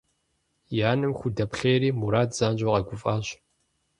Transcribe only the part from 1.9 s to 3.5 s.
Мурат занщӏэу къэгуфӏащ.